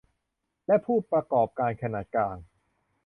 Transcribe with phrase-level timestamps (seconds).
[0.67, 2.37] และผู้ประกอบการขนาดกลาง